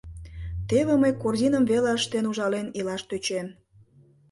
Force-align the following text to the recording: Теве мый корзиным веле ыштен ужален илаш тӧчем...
Теве 0.69 0.93
мый 1.01 1.13
корзиным 1.21 1.63
веле 1.71 1.89
ыштен 1.97 2.25
ужален 2.31 2.67
илаш 2.79 3.01
тӧчем... 3.09 3.47